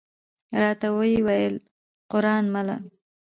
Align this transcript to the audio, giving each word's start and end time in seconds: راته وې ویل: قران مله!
راته 0.61 0.87
وې 0.97 1.15
ویل: 1.27 1.55
قران 2.11 2.43
مله! 2.53 2.75